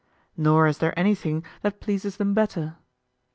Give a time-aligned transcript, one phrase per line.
[0.35, 2.75] Nor is there anything that pleases them better.